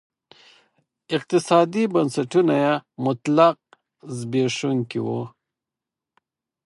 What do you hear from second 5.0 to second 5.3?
وو.